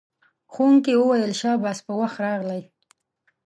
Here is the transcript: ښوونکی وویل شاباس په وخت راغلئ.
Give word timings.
ښوونکی 0.53 0.93
وویل 0.97 1.33
شاباس 1.41 1.77
په 1.85 1.93
وخت 2.01 2.17
راغلئ. 2.25 2.61